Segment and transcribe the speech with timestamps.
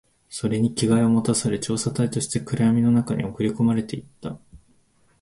[0.31, 4.35] それに着替えを持たされ、調査隊として暗闇の中に送り込まれていった